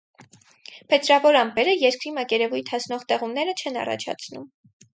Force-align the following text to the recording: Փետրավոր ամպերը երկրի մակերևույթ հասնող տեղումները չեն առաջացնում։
Փետրավոր 0.93 1.37
ամպերը 1.41 1.75
երկրի 1.83 2.13
մակերևույթ 2.17 2.73
հասնող 2.77 3.07
տեղումները 3.13 3.57
չեն 3.63 3.81
առաջացնում։ 3.85 4.53